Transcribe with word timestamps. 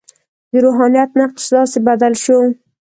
د 0.51 0.53
روحانیت 0.65 1.09
نقش 1.19 1.43
داسې 1.55 1.77
بدل 1.87 2.13
شو. 2.23 2.37